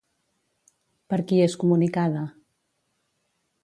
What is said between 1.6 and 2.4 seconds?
comunicada?